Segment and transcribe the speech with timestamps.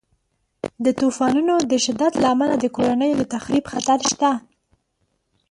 [0.83, 4.31] د طوفانونو د شدت له امله د کورنیو د تخریب خطر شته.